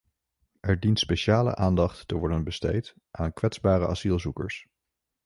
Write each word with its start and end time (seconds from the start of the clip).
Er 0.61 0.77
dient 0.79 0.99
speciale 0.99 1.55
aandacht 1.55 2.07
te 2.07 2.15
worden 2.15 2.43
besteed 2.43 2.95
aan 3.11 3.33
kwetsbare 3.33 3.87
asielzoekers. 3.87 4.65